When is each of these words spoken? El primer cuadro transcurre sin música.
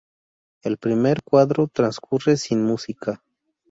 El 0.63 0.77
primer 0.79 1.21
cuadro 1.23 1.67
transcurre 1.67 2.35
sin 2.35 2.63
música. 2.63 3.21